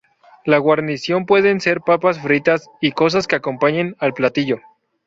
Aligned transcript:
La 0.45 0.57
guarnición 0.57 1.27
pueden 1.27 1.61
ser 1.61 1.81
patatas 1.81 2.19
fritas, 2.19 2.67
y 2.81 2.91
cosas 2.91 3.27
que 3.27 3.35
acompañen 3.35 3.95
al 3.99 4.15
platillo. 4.15 4.59